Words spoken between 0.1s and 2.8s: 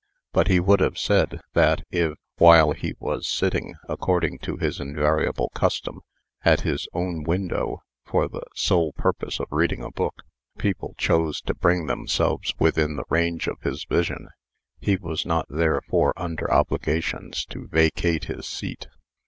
But he would have said, that if, while